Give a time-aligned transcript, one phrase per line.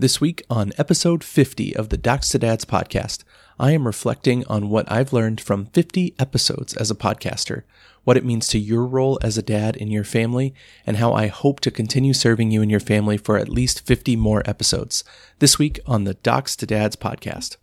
[0.00, 3.24] This week on episode 50 of the Docs to Dads podcast,
[3.58, 7.64] I am reflecting on what I've learned from 50 episodes as a podcaster,
[8.04, 10.54] what it means to your role as a dad in your family,
[10.86, 14.14] and how I hope to continue serving you and your family for at least 50
[14.14, 15.02] more episodes.
[15.40, 17.56] This week on the Docs to Dads podcast.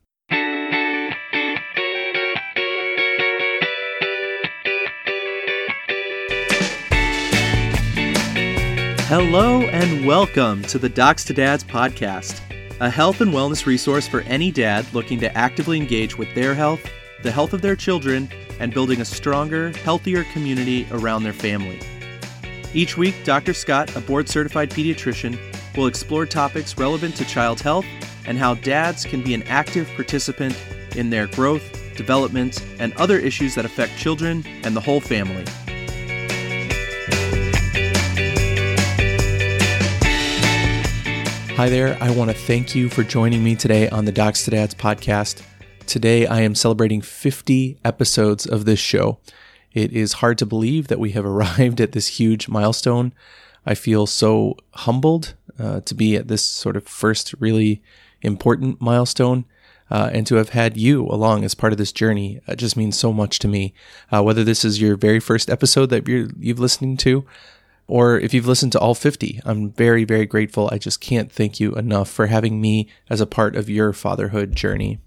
[9.07, 12.41] Hello and welcome to the Docs to Dads podcast,
[12.79, 16.81] a health and wellness resource for any dad looking to actively engage with their health,
[17.21, 18.27] the health of their children,
[18.59, 21.79] and building a stronger, healthier community around their family.
[22.73, 23.53] Each week, Dr.
[23.53, 25.37] Scott, a board certified pediatrician,
[25.77, 27.85] will explore topics relevant to child health
[28.25, 30.59] and how dads can be an active participant
[30.95, 35.45] in their growth, development, and other issues that affect children and the whole family.
[41.55, 41.97] Hi there.
[42.01, 45.41] I want to thank you for joining me today on the Docs to Dads podcast.
[45.85, 49.19] Today, I am celebrating 50 episodes of this show.
[49.71, 53.13] It is hard to believe that we have arrived at this huge milestone.
[53.65, 57.81] I feel so humbled uh, to be at this sort of first really
[58.21, 59.45] important milestone.
[59.89, 62.97] Uh, and to have had you along as part of this journey it just means
[62.97, 63.73] so much to me.
[64.11, 67.23] Uh, whether this is your very first episode that you're, you've listened to,
[67.87, 70.69] or if you've listened to all 50, I'm very, very grateful.
[70.71, 74.55] I just can't thank you enough for having me as a part of your fatherhood
[74.55, 74.99] journey.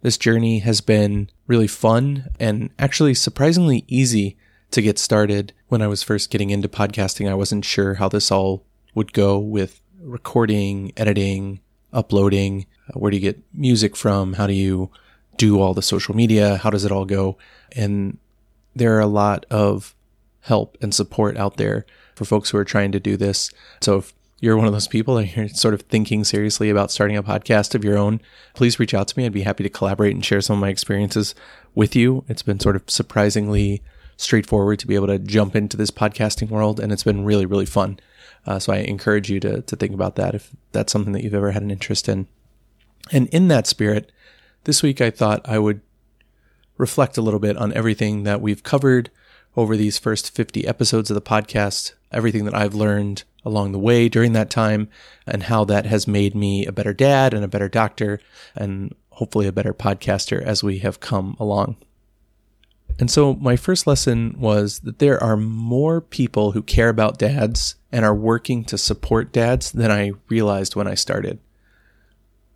[0.00, 4.36] This journey has been really fun and actually surprisingly easy
[4.72, 5.52] to get started.
[5.68, 8.64] When I was first getting into podcasting, I wasn't sure how this all
[8.94, 11.60] would go with recording, editing,
[11.92, 12.66] uploading.
[12.88, 14.34] Uh, where do you get music from?
[14.34, 14.90] How do you
[15.36, 16.56] do all the social media?
[16.56, 17.38] How does it all go?
[17.76, 18.18] And
[18.74, 19.94] there are a lot of
[20.42, 23.50] help and support out there for folks who are trying to do this.
[23.80, 27.16] So if you're one of those people and you're sort of thinking seriously about starting
[27.16, 28.20] a podcast of your own,
[28.54, 29.24] please reach out to me.
[29.24, 31.34] I'd be happy to collaborate and share some of my experiences
[31.74, 32.24] with you.
[32.28, 33.82] It's been sort of surprisingly
[34.16, 37.66] straightforward to be able to jump into this podcasting world, and it's been really, really
[37.66, 37.98] fun.
[38.46, 41.34] Uh, so I encourage you to, to think about that if that's something that you've
[41.34, 42.26] ever had an interest in.
[43.10, 44.10] And in that spirit,
[44.64, 45.80] this week I thought I would
[46.78, 49.10] reflect a little bit on everything that we've covered
[49.56, 54.08] over these first 50 episodes of the podcast, everything that I've learned along the way
[54.08, 54.88] during that time,
[55.26, 58.20] and how that has made me a better dad and a better doctor,
[58.54, 61.76] and hopefully a better podcaster as we have come along.
[62.98, 67.76] And so, my first lesson was that there are more people who care about dads
[67.90, 71.38] and are working to support dads than I realized when I started.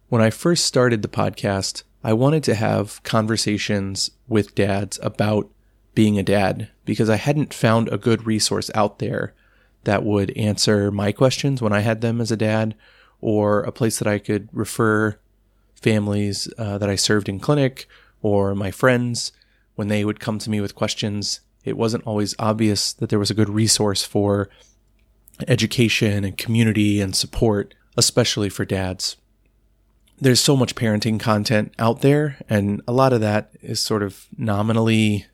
[0.09, 5.51] When I first started the podcast, I wanted to have conversations with dads about
[5.97, 9.35] being a dad because I hadn't found a good resource out there
[9.83, 12.77] that would answer my questions when I had them as a dad,
[13.21, 15.19] or a place that I could refer
[15.75, 17.89] families uh, that I served in clinic
[18.23, 19.33] or my friends
[19.75, 21.41] when they would come to me with questions.
[21.65, 24.49] It wasn't always obvious that there was a good resource for
[25.49, 29.17] education and community and support, especially for dads.
[30.21, 34.27] There's so much parenting content out there, and a lot of that is sort of
[34.37, 35.27] nominally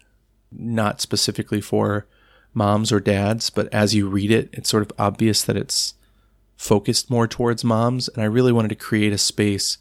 [0.57, 2.07] not specifically for
[2.55, 5.95] moms or dads, but as you read it, it's sort of obvious that it's
[6.57, 8.09] focused more towards moms.
[8.09, 9.79] And I really wanted to create a space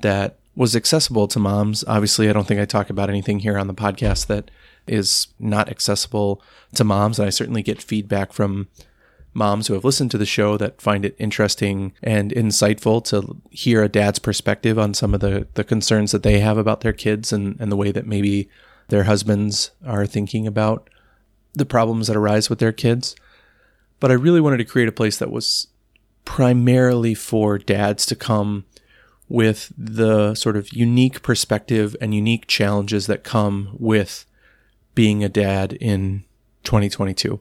[0.00, 1.84] that was accessible to moms.
[1.86, 4.50] Obviously, I don't think I talk about anything here on the podcast that
[4.86, 6.42] is not accessible
[6.74, 7.18] to moms.
[7.18, 8.68] And I certainly get feedback from
[9.34, 13.82] moms who have listened to the show that find it interesting and insightful to hear
[13.82, 17.32] a dad's perspective on some of the, the concerns that they have about their kids
[17.32, 18.48] and, and the way that maybe
[18.92, 20.90] their husbands are thinking about
[21.54, 23.16] the problems that arise with their kids.
[24.00, 25.68] But I really wanted to create a place that was
[26.26, 28.66] primarily for dads to come
[29.30, 34.26] with the sort of unique perspective and unique challenges that come with
[34.94, 36.24] being a dad in
[36.64, 37.40] 2022.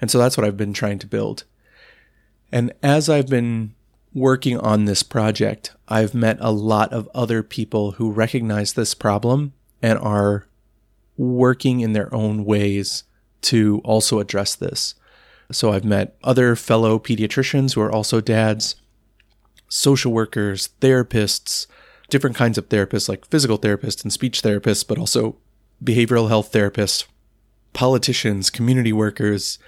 [0.00, 1.44] And so that's what I've been trying to build.
[2.50, 3.74] And as I've been
[4.14, 9.52] working on this project, I've met a lot of other people who recognize this problem
[9.82, 10.45] and are
[11.16, 13.04] working in their own ways
[13.42, 14.94] to also address this.
[15.52, 18.76] So I've met other fellow pediatricians who are also dads,
[19.68, 21.66] social workers, therapists,
[22.10, 25.36] different kinds of therapists like physical therapists and speech therapists, but also
[25.82, 27.04] behavioral health therapists,
[27.72, 29.58] politicians, community workers,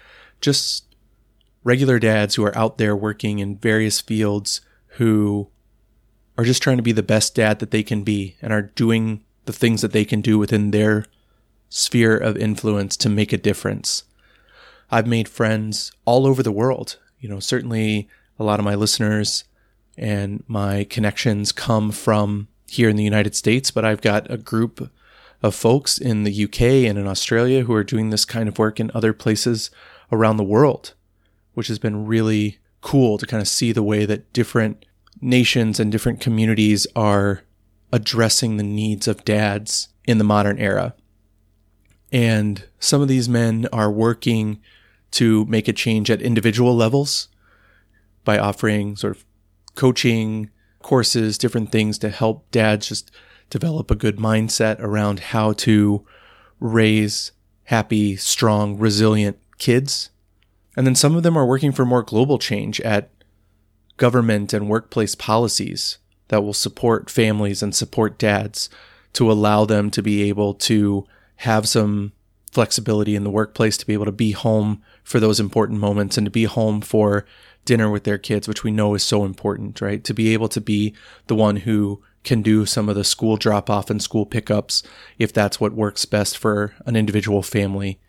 [0.41, 0.85] just
[1.65, 4.61] regular dads who are out there working in various fields
[4.93, 5.49] who
[6.37, 9.23] are just trying to be the best dad that they can be and are doing
[9.45, 11.05] the things that they can do within their
[11.69, 14.05] sphere of influence to make a difference.
[14.91, 16.99] I've made friends all over the world.
[17.21, 19.45] You know, certainly a lot of my listeners
[19.97, 24.91] and my connections come from here in the United States, but I've got a group
[25.43, 28.81] of folks in the UK and in Australia who are doing this kind of work
[28.81, 29.71] in other places
[30.11, 30.95] around the world,
[31.55, 34.85] which has been really cool to kind of see the way that different
[35.21, 37.43] nations and different communities are
[37.93, 40.95] addressing the needs of dads in the modern era.
[42.13, 44.61] And some of these men are working
[45.13, 47.29] to make a change at individual levels
[48.25, 49.25] by offering sort of
[49.75, 50.51] coaching
[50.83, 53.11] courses, different things to help dads just
[53.51, 56.05] develop a good mindset around how to
[56.61, 57.33] raise
[57.65, 60.11] happy, strong, resilient kids.
[60.77, 63.11] And then some of them are working for more global change at
[63.97, 68.71] government and workplace policies that will support families and support dads
[69.15, 71.07] to allow them to be able to
[71.39, 72.13] have some
[72.51, 76.25] flexibility in the workplace to be able to be home for those important moments and
[76.25, 77.25] to be home for
[77.65, 80.03] dinner with their kids, which we know is so important, right?
[80.05, 80.95] To be able to be
[81.27, 84.83] the one who can do some of the school drop off and school pickups
[85.19, 88.01] if that's what works best for an individual family.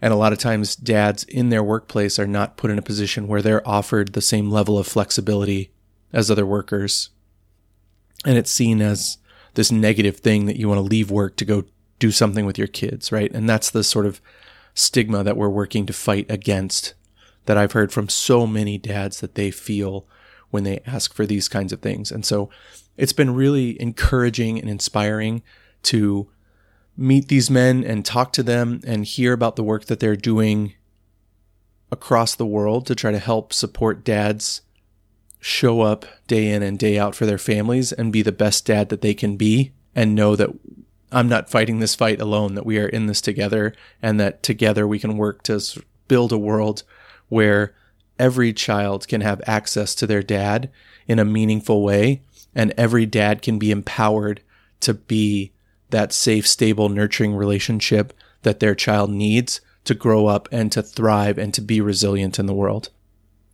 [0.00, 3.26] And a lot of times, dads in their workplace are not put in a position
[3.26, 5.72] where they're offered the same level of flexibility
[6.12, 7.10] as other workers.
[8.24, 9.18] And it's seen as
[9.54, 11.64] this negative thing that you want to leave work to go
[11.98, 13.32] do something with your kids, right?
[13.32, 14.20] And that's the sort of
[14.74, 16.94] stigma that we're working to fight against
[17.46, 20.06] that I've heard from so many dads that they feel
[20.50, 22.12] when they ask for these kinds of things.
[22.12, 22.50] And so
[22.96, 25.42] it's been really encouraging and inspiring
[25.84, 26.28] to
[26.96, 30.74] meet these men and talk to them and hear about the work that they're doing
[31.90, 34.62] across the world to try to help support dads
[35.40, 38.88] show up day in and day out for their families and be the best dad
[38.88, 40.50] that they can be and know that
[41.10, 44.86] I'm not fighting this fight alone, that we are in this together and that together
[44.86, 45.60] we can work to
[46.06, 46.82] build a world
[47.28, 47.74] where
[48.18, 50.70] every child can have access to their dad
[51.06, 52.22] in a meaningful way
[52.54, 54.42] and every dad can be empowered
[54.80, 55.52] to be
[55.90, 58.12] that safe, stable, nurturing relationship
[58.42, 62.46] that their child needs to grow up and to thrive and to be resilient in
[62.46, 62.90] the world.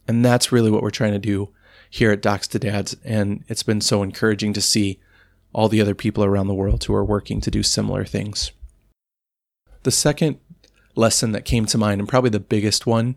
[0.08, 1.50] And that's really what we're trying to do
[1.88, 2.96] here at Docs to Dads.
[3.04, 4.98] And it's been so encouraging to see
[5.54, 8.50] all the other people around the world who are working to do similar things.
[9.84, 10.38] The second
[10.96, 13.16] lesson that came to mind, and probably the biggest one,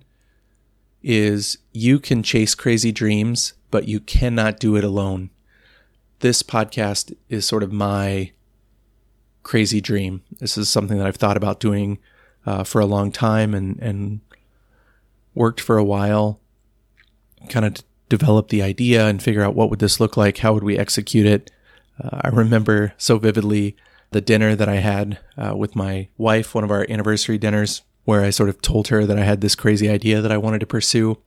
[1.02, 5.30] is you can chase crazy dreams, but you cannot do it alone.
[6.20, 8.32] This podcast is sort of my
[9.44, 10.24] crazy dream.
[10.40, 12.00] This is something that I've thought about doing
[12.46, 14.22] uh, for a long time and, and
[15.34, 16.40] worked for a while,
[17.50, 17.78] kind of
[18.10, 20.40] develop the idea and figure out what would this look like?
[20.40, 21.52] How would we execute it?
[22.02, 23.76] Uh, I remember so vividly
[24.12, 28.24] the dinner that I had uh, with my wife, one of our anniversary dinners, where
[28.24, 30.66] I sort of told her that I had this crazy idea that I wanted to
[30.66, 31.18] pursue,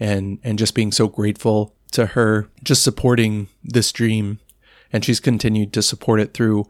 [0.00, 4.38] and and just being so grateful to her, just supporting this dream,
[4.92, 6.66] and she's continued to support it through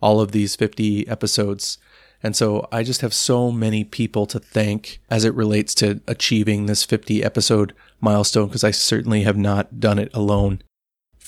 [0.00, 1.78] all of these 50 episodes.
[2.22, 6.66] And so I just have so many people to thank as it relates to achieving
[6.66, 10.62] this 50 episode milestone because I certainly have not done it alone.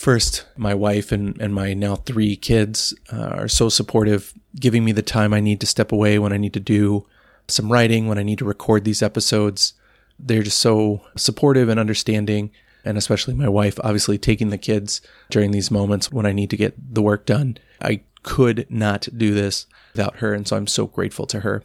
[0.00, 4.92] First, my wife and, and my now three kids uh, are so supportive, giving me
[4.92, 7.06] the time I need to step away when I need to do
[7.48, 9.74] some writing, when I need to record these episodes.
[10.18, 12.50] They're just so supportive and understanding.
[12.82, 16.56] And especially my wife, obviously taking the kids during these moments when I need to
[16.56, 17.58] get the work done.
[17.82, 20.32] I could not do this without her.
[20.32, 21.62] And so I'm so grateful to her.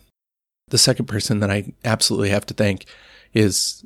[0.67, 2.83] The second person that I absolutely have to thank
[3.33, 3.85] is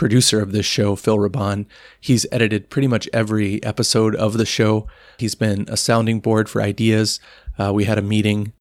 [0.00, 1.66] producer of this show, Phil Raban.
[2.00, 4.86] He's edited pretty much every episode of the show.
[5.18, 7.20] He's been a sounding board for ideas.
[7.58, 8.54] Uh, we had a meeting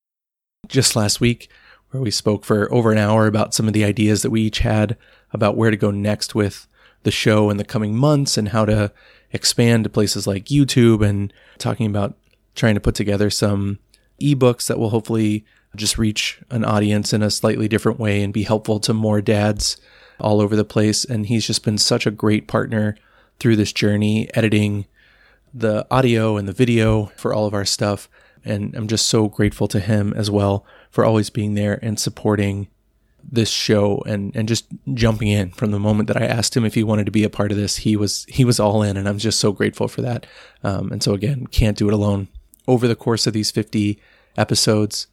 [0.68, 1.50] just last week
[1.92, 4.60] where we spoke for over an hour about some of the ideas that we each
[4.60, 4.98] had
[5.32, 6.68] about where to go next with
[7.04, 8.92] the show in the coming months and how to
[9.32, 12.18] expand to places like YouTube and talking about
[12.54, 13.80] trying to put together some
[14.22, 18.44] ebooks that will hopefully just reach an audience in a slightly different way and be
[18.44, 19.78] helpful to more dads
[20.20, 21.04] all over the place.
[21.04, 22.96] And he's just been such a great partner
[23.40, 24.86] through this journey, editing
[25.54, 28.10] the audio and the video for all of our stuff.
[28.46, 32.68] And I'm just so grateful to him as well for always being there and supporting
[33.32, 36.74] this show and and just jumping in from the moment that I asked him if
[36.74, 37.78] he wanted to be a part of this.
[37.78, 40.26] He was he was all in, and I'm just so grateful for that.
[40.64, 42.28] Um, and so again, can't do it alone.
[42.68, 44.00] Over the course of these 50
[44.38, 45.08] episodes,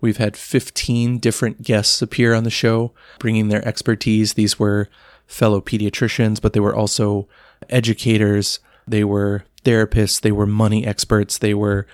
[0.00, 4.34] we've had 15 different guests appear on the show, bringing their expertise.
[4.34, 4.88] These were
[5.26, 7.28] fellow pediatricians, but they were also
[7.68, 8.60] educators.
[8.86, 10.20] They were therapists.
[10.20, 11.38] They were money experts.
[11.38, 11.86] They were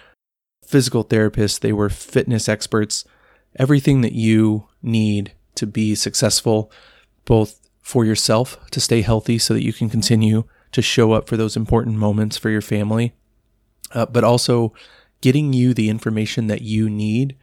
[0.64, 1.60] physical therapists.
[1.60, 3.04] They were fitness experts
[3.56, 6.70] everything that you need to be successful,
[7.24, 11.36] both for yourself to stay healthy so that you can continue to show up for
[11.36, 13.14] those important moments for your family,
[13.92, 14.72] uh, but also
[15.20, 17.36] getting you the information that you need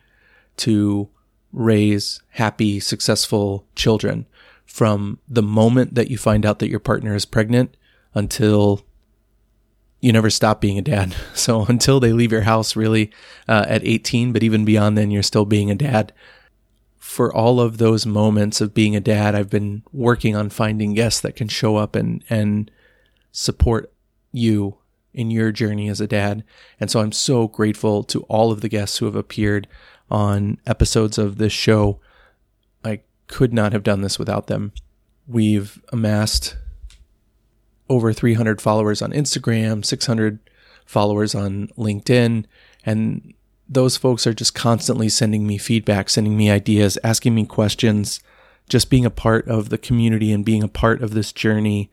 [0.58, 1.10] to
[1.52, 4.26] raise happy, successful children
[4.66, 7.76] from the moment that you find out that your partner is pregnant
[8.14, 8.86] until
[10.00, 11.16] you never stop being a dad.
[11.34, 13.12] So until they leave your house, really
[13.48, 16.14] uh, at 18, but even beyond then, you're still being a dad.
[16.98, 21.20] For all of those moments of being a dad, I've been working on finding guests
[21.22, 22.70] that can show up and and
[23.32, 23.92] support
[24.32, 24.78] you
[25.14, 26.44] in your journey as a dad.
[26.80, 29.68] And so I'm so grateful to all of the guests who have appeared
[30.12, 32.00] on episodes of this show.
[32.84, 34.74] I could not have done this without them.
[35.28, 36.58] We've amassed
[37.90, 40.40] over 300 followers on Instagram, 600
[40.86, 42.46] followers on LinkedIn,
[42.86, 43.34] and
[43.68, 48.20] those folks are just constantly sending me feedback, sending me ideas, asking me questions,
[48.68, 51.90] just being a part of the community and being a part of this journey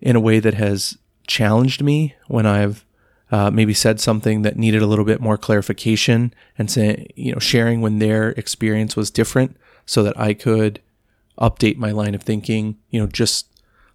[0.00, 2.84] in a way that has challenged me when I've
[3.30, 7.38] uh, maybe said something that needed a little bit more clarification and say, you know,
[7.38, 9.56] sharing when their experience was different
[9.86, 10.80] so that I could
[11.38, 12.76] update my line of thinking.
[12.90, 13.46] You know, just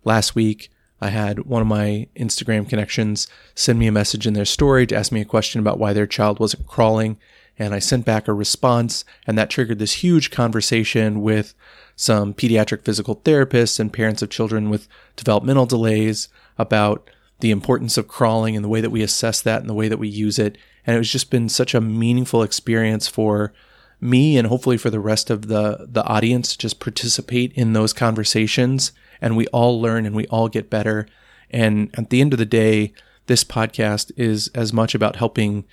[0.04, 0.70] last week,
[1.02, 4.96] I had one of my Instagram connections send me a message in their story to
[4.96, 7.18] ask me a question about why their child wasn't crawling.
[7.60, 11.54] And I sent back a response, and that triggered this huge conversation with
[11.96, 16.28] some pediatric physical therapists and parents of children with developmental delays
[16.58, 19.88] about the importance of crawling and the way that we assess that and the way
[19.88, 20.58] that we use it.
[20.86, 23.54] And it was just been such a meaningful experience for
[24.00, 27.94] me and hopefully for the rest of the the audience to just participate in those
[27.94, 31.08] conversations and we all learn and we all get better.
[31.50, 32.94] And at the end of the day,
[33.28, 35.66] this podcast is as much about helping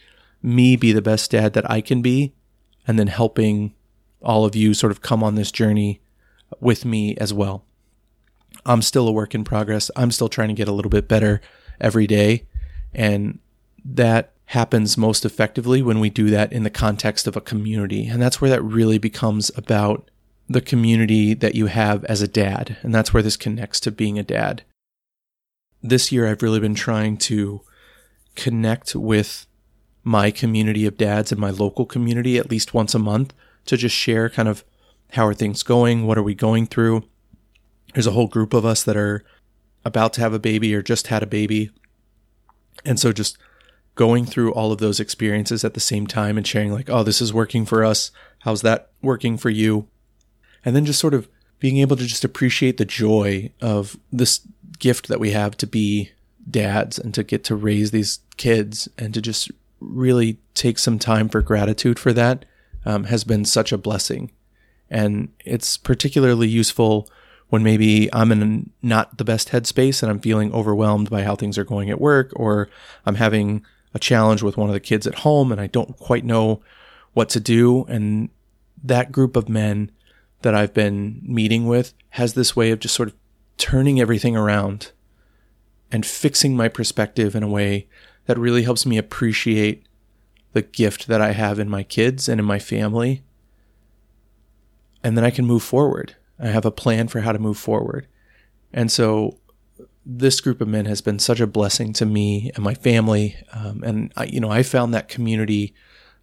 [0.43, 2.35] me be the best dad that I can be
[2.87, 3.75] and then helping
[4.23, 6.01] all of you sort of come on this journey
[6.61, 7.65] with me as well.
[8.65, 9.91] I'm still a work in progress.
[9.97, 11.41] I'm still trying to get a little bit better
[11.81, 12.47] every day.
[12.95, 13.39] And
[13.85, 18.07] that happens most effectively when we do that in the context of a community.
[18.07, 20.11] And that's where that really becomes about
[20.49, 22.77] the community that you have as a dad.
[22.83, 24.63] And that's where this connects to being a dad.
[25.83, 27.63] This year, I've really been trying to
[28.37, 29.47] connect with
[30.05, 33.33] my community of dads and my local community at least once a month
[33.67, 34.65] to just share kind of
[35.13, 36.07] how are things going?
[36.07, 37.05] What are we going through?
[37.93, 39.25] There's a whole group of us that are
[39.85, 41.71] about to have a baby or just had a baby.
[42.85, 43.37] And so just
[43.95, 47.21] going through all of those experiences at the same time and sharing, like, oh, this
[47.21, 48.11] is working for us.
[48.41, 49.89] How's that working for you?
[50.65, 54.41] And then just sort of being able to just appreciate the joy of this
[54.79, 56.11] gift that we have to be
[56.51, 61.29] dads and to get to raise these kids and to just really take some time
[61.29, 62.45] for gratitude for that
[62.85, 64.31] um, has been such a blessing.
[64.91, 67.09] And it's particularly useful
[67.53, 71.59] when maybe I'm in not the best headspace and I'm feeling overwhelmed by how things
[71.59, 72.71] are going at work, or
[73.05, 76.25] I'm having a challenge with one of the kids at home and I don't quite
[76.25, 76.63] know
[77.13, 77.85] what to do.
[77.91, 78.31] And
[78.83, 79.91] that group of men
[80.41, 83.15] that I've been meeting with has this way of just sort of
[83.59, 84.93] turning everything around
[85.91, 87.87] and fixing my perspective in a way
[88.25, 89.85] that really helps me appreciate
[90.55, 93.23] the gift that I have in my kids and in my family.
[95.05, 96.17] And then I can move forward.
[96.39, 98.07] I have a plan for how to move forward.
[98.73, 99.39] And so
[100.05, 103.37] this group of men has been such a blessing to me and my family.
[103.53, 105.75] Um, and I, you know, I found that community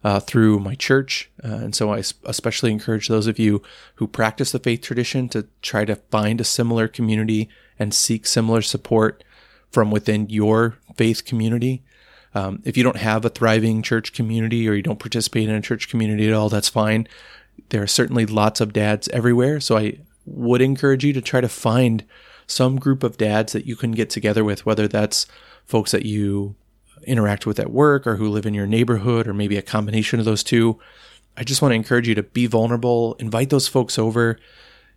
[0.02, 1.30] uh, through my church.
[1.44, 3.62] Uh, and so I especially encourage those of you
[3.96, 7.48] who practice the faith tradition to try to find a similar community
[7.78, 9.24] and seek similar support
[9.70, 11.82] from within your faith community.
[12.34, 15.60] Um, if you don't have a thriving church community or you don't participate in a
[15.60, 17.08] church community at all, that's fine.
[17.70, 19.60] There are certainly lots of dads everywhere.
[19.60, 22.04] So I would encourage you to try to find
[22.46, 25.26] some group of dads that you can get together with, whether that's
[25.64, 26.56] folks that you
[27.06, 30.24] interact with at work or who live in your neighborhood or maybe a combination of
[30.24, 30.78] those two.
[31.36, 34.38] I just want to encourage you to be vulnerable, invite those folks over.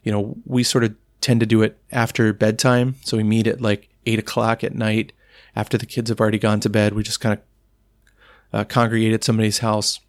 [0.04, 2.96] You know, we sort of tend to do it after bedtime.
[3.04, 5.14] So we meet at like eight o'clock at night
[5.56, 6.94] after the kids have already gone to bed.
[6.94, 7.42] We just kind of
[8.52, 10.00] uh, congregate at somebody's house.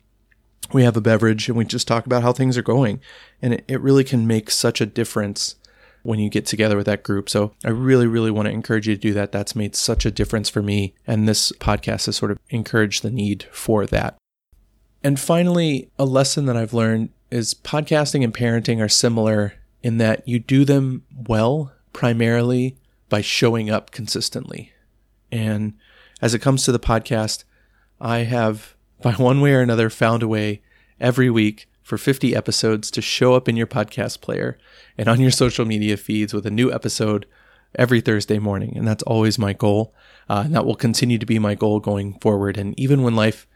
[0.72, 3.00] We have a beverage and we just talk about how things are going.
[3.42, 5.56] And it, it really can make such a difference
[6.02, 7.30] when you get together with that group.
[7.30, 9.32] So I really, really want to encourage you to do that.
[9.32, 10.94] That's made such a difference for me.
[11.06, 14.16] And this podcast has sort of encouraged the need for that.
[15.02, 20.26] And finally, a lesson that I've learned is podcasting and parenting are similar in that
[20.26, 22.76] you do them well primarily
[23.08, 24.72] by showing up consistently.
[25.30, 25.74] And
[26.22, 27.44] as it comes to the podcast,
[28.00, 28.74] I have,
[29.04, 30.62] by one way or another, found a way
[30.98, 34.56] every week for 50 episodes to show up in your podcast player
[34.96, 37.26] and on your social media feeds with a new episode
[37.74, 38.74] every Thursday morning.
[38.74, 39.92] And that's always my goal.
[40.26, 42.56] Uh, and that will continue to be my goal going forward.
[42.56, 43.46] And even when life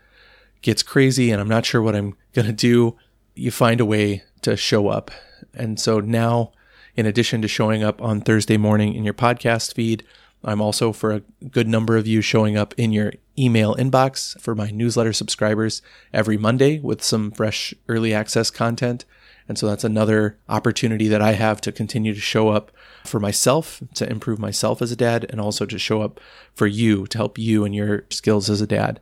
[0.61, 2.99] gets crazy and I'm not sure what I'm going to do,
[3.35, 5.11] you find a way to show up.
[5.55, 6.53] And so now,
[6.95, 10.05] in addition to showing up on Thursday morning in your podcast feed,
[10.45, 14.55] I'm also for a good number of you showing up in your email inbox for
[14.55, 19.05] my newsletter subscribers every Monday with some fresh early access content.
[19.49, 22.71] And so that's another opportunity that I have to continue to show up
[23.05, 26.21] for myself, to improve myself as a dad, and also to show up
[26.55, 29.01] for you, to help you and your skills as a dad.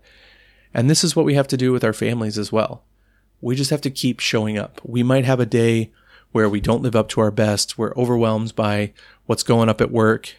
[0.73, 2.85] And this is what we have to do with our families as well.
[3.41, 4.81] We just have to keep showing up.
[4.85, 5.93] We might have a day
[6.33, 7.77] where we don't live up to our best.
[7.77, 8.93] We're overwhelmed by
[9.25, 10.35] what's going up at work.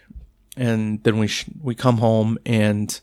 [0.58, 3.00] And then we, sh- we come home and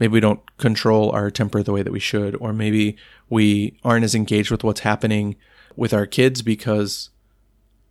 [0.00, 2.96] maybe we don't control our temper the way that we should, or maybe
[3.28, 5.36] we aren't as engaged with what's happening
[5.76, 7.10] with our kids because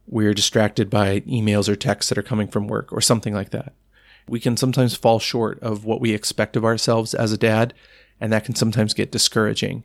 [0.07, 3.73] we're distracted by emails or texts that are coming from work or something like that.
[4.27, 7.73] We can sometimes fall short of what we expect of ourselves as a dad
[8.19, 9.83] and that can sometimes get discouraging.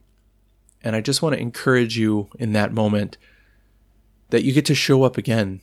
[0.83, 3.19] And I just want to encourage you in that moment
[4.31, 5.61] that you get to show up again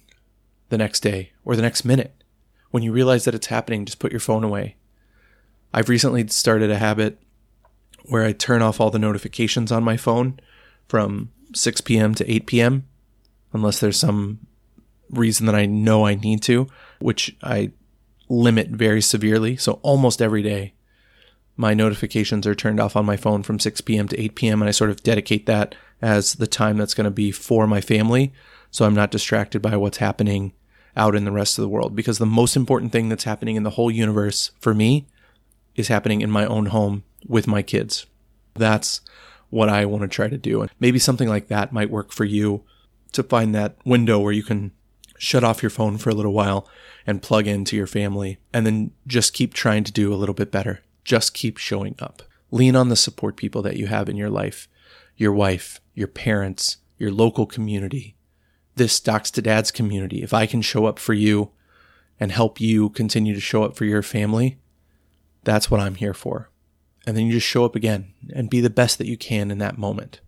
[0.69, 2.13] the next day or the next minute.
[2.71, 4.75] When you realize that it's happening, just put your phone away.
[5.73, 7.19] I've recently started a habit
[8.05, 10.39] where I turn off all the notifications on my phone
[10.87, 12.15] from 6 p.m.
[12.15, 12.87] to 8 p.m.
[13.53, 14.39] unless there's some
[15.09, 16.67] reason that I know I need to,
[16.99, 17.71] which I
[18.29, 19.55] limit very severely.
[19.57, 20.73] So almost every day
[21.55, 24.07] my notifications are turned off on my phone from 6 p.m.
[24.09, 24.61] to 8 p.m.
[24.61, 27.81] and I sort of dedicate that as the time that's going to be for my
[27.81, 28.31] family.
[28.69, 30.53] So I'm not distracted by what's happening
[30.97, 33.63] out in the rest of the world because the most important thing that's happening in
[33.63, 35.07] the whole universe for me
[35.75, 38.07] is happening in my own home with my kids.
[38.55, 39.01] That's
[39.49, 40.61] what I want to try to do.
[40.61, 42.63] And maybe something like that might work for you
[43.13, 44.71] to find that window where you can
[45.17, 46.67] shut off your phone for a little while
[47.05, 50.51] and plug into your family and then just keep trying to do a little bit
[50.51, 50.81] better.
[51.03, 52.23] Just keep showing up.
[52.51, 54.67] Lean on the support people that you have in your life
[55.19, 58.15] your wife, your parents, your local community,
[58.77, 60.23] this Docs to Dads community.
[60.23, 61.51] If I can show up for you
[62.19, 64.57] and help you continue to show up for your family,
[65.43, 66.49] that's what I'm here for.
[67.05, 69.59] And then you just show up again and be the best that you can in
[69.59, 70.19] that moment.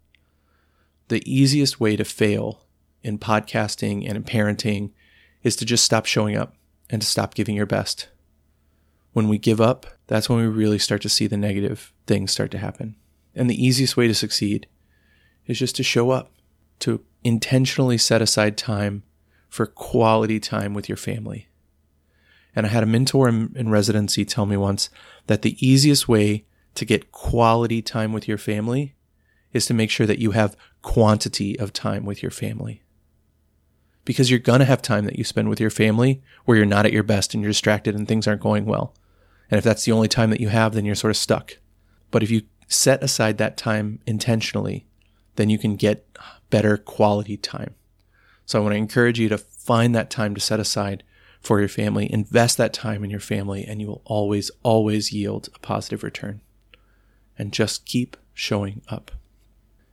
[1.10, 2.66] The easiest way to fail
[3.04, 4.92] in podcasting and in parenting
[5.44, 6.56] is to just stop showing up
[6.90, 8.10] and to stop giving your best.
[9.14, 12.52] When we give up, that's when we really start to see the negative things start
[12.52, 12.96] to happen.
[13.36, 14.68] And the easiest way to succeed
[15.48, 16.32] is just to show up,
[16.80, 19.04] to intentionally set aside time
[19.48, 21.48] for quality time with your family.
[22.56, 24.90] And I had a mentor in, in, residency tell me once
[25.28, 28.96] that the easiest way to get quality time with your family
[29.54, 32.84] is to make sure that you have quantity of time with your family.
[34.06, 36.86] Because you're going to have time that you spend with your family where you're not
[36.86, 38.96] at your best and you're distracted and things aren't going well.
[39.52, 41.58] And if that's the only time that you have, then you're sort of stuck.
[42.12, 44.88] But if you set aside that time intentionally,
[45.36, 46.06] then you can get
[46.50, 47.76] better quality time.
[48.46, 51.04] So I want to encourage you to find that time to set aside
[51.40, 55.50] for your family, invest that time in your family, and you will always, always yield
[55.56, 56.42] a positive return.
[57.38, 59.12] And just keep showing up.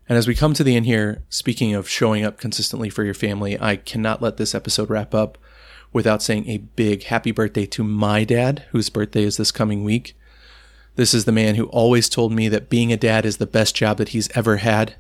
[0.09, 3.15] And as we come to the end here, speaking of showing up consistently for your
[3.15, 5.39] family, I cannot let this episode wrap up
[5.93, 10.17] without saying a big happy birthday to my dad, whose birthday is this coming week.
[10.95, 13.75] This is the man who always told me that being a dad is the best
[13.75, 14.95] job that he's ever had.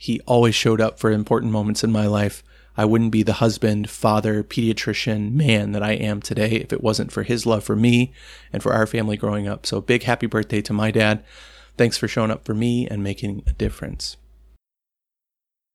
[0.00, 2.42] He always showed up for important moments in my life.
[2.74, 7.12] I wouldn't be the husband, father, pediatrician, man that I am today if it wasn't
[7.12, 8.10] for his love for me
[8.50, 9.66] and for our family growing up.
[9.66, 11.22] So, big happy birthday to my dad.
[11.76, 14.16] Thanks for showing up for me and making a difference.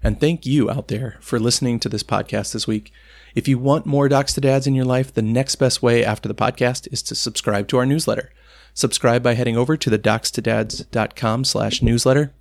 [0.01, 2.91] And thank you out there for listening to this podcast this week.
[3.35, 6.27] If you want more Docs to Dads in your life, the next best way after
[6.27, 8.31] the podcast is to subscribe to our newsletter.
[8.73, 12.33] Subscribe by heading over to the docstodads.com slash newsletter.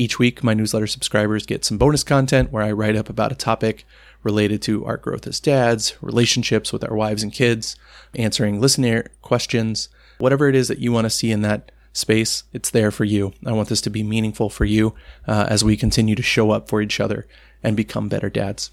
[0.00, 3.34] Each week, my newsletter subscribers get some bonus content where I write up about a
[3.34, 3.84] topic
[4.22, 7.76] related to our growth as dads, relationships with our wives and kids,
[8.14, 12.70] answering listener questions, whatever it is that you want to see in that space, it's
[12.70, 13.34] there for you.
[13.44, 14.94] I want this to be meaningful for you
[15.28, 17.26] uh, as we continue to show up for each other
[17.62, 18.70] and become better dads.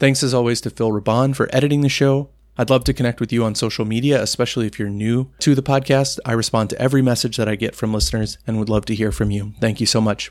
[0.00, 2.30] Thanks as always to Phil Raban for editing the show.
[2.58, 5.62] I'd love to connect with you on social media, especially if you're new to the
[5.62, 6.18] podcast.
[6.26, 9.10] I respond to every message that I get from listeners and would love to hear
[9.10, 9.54] from you.
[9.58, 10.30] Thank you so much.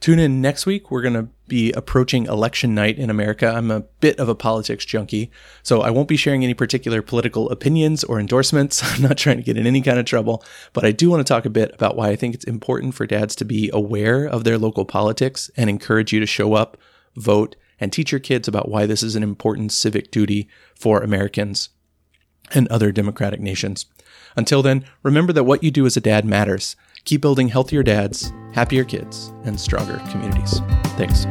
[0.00, 0.90] Tune in next week.
[0.90, 3.46] We're going to be approaching election night in America.
[3.46, 5.30] I'm a bit of a politics junkie,
[5.62, 8.82] so I won't be sharing any particular political opinions or endorsements.
[8.94, 11.30] I'm not trying to get in any kind of trouble, but I do want to
[11.30, 14.44] talk a bit about why I think it's important for dads to be aware of
[14.44, 16.78] their local politics and encourage you to show up,
[17.16, 21.70] vote, and teach your kids about why this is an important civic duty for Americans.
[22.52, 23.86] and other democratic nations.
[24.36, 26.74] Until then, remember that what you do as a dad matters.
[27.04, 30.60] Keep building healthier dads, happier kids, and stronger communities.
[30.96, 31.26] Thanks.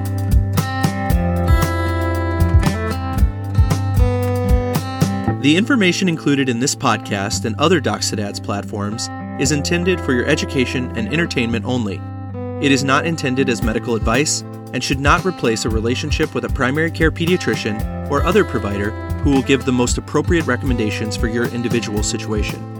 [5.42, 9.08] The information included in this podcast and other Docs to Dads platforms
[9.40, 12.02] is intended for your education and entertainment only.
[12.62, 16.50] It is not intended as medical advice and should not replace a relationship with a
[16.50, 21.46] primary care pediatrician or other provider who will give the most appropriate recommendations for your
[21.48, 22.79] individual situation.